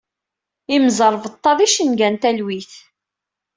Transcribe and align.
Imẓerbeḍḍa 0.75 1.51
d 1.57 1.59
icenga 1.65 2.07
n 2.09 2.15
talwit. 2.21 2.73